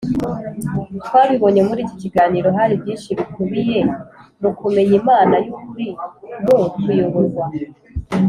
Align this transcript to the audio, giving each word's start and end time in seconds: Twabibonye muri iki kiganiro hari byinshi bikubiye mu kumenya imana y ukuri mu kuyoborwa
Twabibonye 1.05 1.61
muri 1.67 1.79
iki 1.83 1.95
kiganiro 2.01 2.47
hari 2.57 2.73
byinshi 2.81 3.09
bikubiye 3.17 3.79
mu 4.41 4.49
kumenya 4.59 4.93
imana 5.01 5.35
y 5.43 5.47
ukuri 5.55 5.85
mu 6.45 6.61
kuyoborwa 6.81 7.45